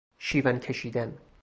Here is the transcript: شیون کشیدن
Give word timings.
شیون 0.17 0.59
کشیدن 0.59 1.17